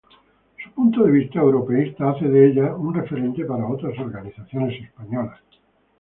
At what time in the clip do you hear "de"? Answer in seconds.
1.03-1.11, 2.27-2.47